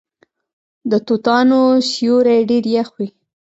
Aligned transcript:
د 0.89 0.93
توتانو 1.07 1.59
سیوری 1.89 2.39
ډیر 2.49 2.65
یخ 2.75 2.89
وي. 2.97 3.09